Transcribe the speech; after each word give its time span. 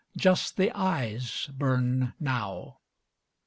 Just 0.17 0.57
the 0.57 0.71
eyes 0.75 1.45
burn 1.55 2.13
now. 2.19 2.79